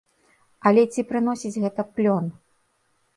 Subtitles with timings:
[0.69, 2.25] Але ці прыносіць гэта плён?